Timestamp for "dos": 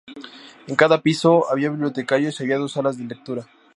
2.57-2.71